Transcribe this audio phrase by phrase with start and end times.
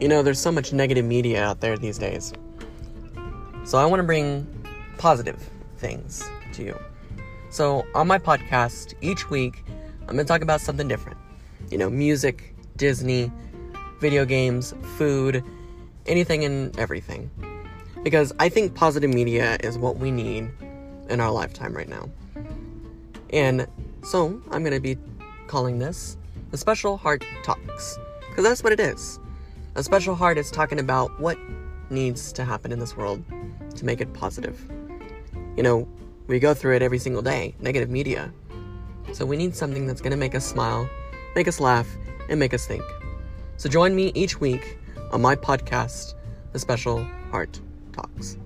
[0.00, 2.32] You know, there's so much negative media out there these days.
[3.64, 4.46] So I want to bring
[4.96, 5.38] positive
[5.76, 6.78] things to you.
[7.50, 9.62] So on my podcast, each week,
[10.02, 11.18] I'm going to talk about something different.
[11.70, 13.30] You know, music, Disney,
[14.00, 15.44] video games, food,
[16.06, 17.30] anything and everything.
[18.02, 20.50] Because I think positive media is what we need
[21.10, 22.08] in our lifetime right now.
[23.34, 23.66] And
[24.02, 24.96] so I'm going to be
[25.46, 26.16] calling this
[26.52, 27.98] the Special Heart Talks.
[28.30, 29.20] Because that's what it is.
[29.76, 31.38] A special heart is talking about what
[31.90, 33.22] needs to happen in this world
[33.76, 34.60] to make it positive.
[35.56, 35.88] You know,
[36.26, 38.32] we go through it every single day negative media.
[39.12, 40.90] So we need something that's going to make us smile,
[41.36, 41.86] make us laugh,
[42.28, 42.82] and make us think.
[43.58, 44.76] So join me each week
[45.12, 46.14] on my podcast,
[46.52, 47.60] The Special Heart
[47.92, 48.38] Talks.